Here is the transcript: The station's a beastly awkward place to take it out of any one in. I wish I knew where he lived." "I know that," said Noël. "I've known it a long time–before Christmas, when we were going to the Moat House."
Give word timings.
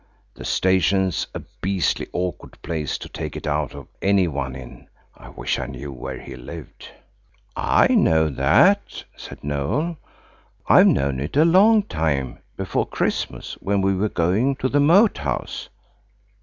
The 0.33 0.45
station's 0.45 1.27
a 1.35 1.41
beastly 1.61 2.07
awkward 2.11 2.59
place 2.63 2.97
to 2.97 3.07
take 3.07 3.35
it 3.37 3.45
out 3.45 3.75
of 3.75 3.87
any 4.01 4.27
one 4.27 4.55
in. 4.55 4.87
I 5.15 5.29
wish 5.29 5.59
I 5.59 5.67
knew 5.67 5.91
where 5.93 6.19
he 6.19 6.35
lived." 6.35 6.89
"I 7.55 7.85
know 7.89 8.27
that," 8.29 9.03
said 9.15 9.41
Noël. 9.41 9.97
"I've 10.67 10.87
known 10.87 11.19
it 11.19 11.37
a 11.37 11.45
long 11.45 11.83
time–before 11.83 12.87
Christmas, 12.87 13.53
when 13.59 13.81
we 13.83 13.93
were 13.93 14.09
going 14.09 14.55
to 14.55 14.69
the 14.69 14.79
Moat 14.79 15.19
House." 15.19 15.69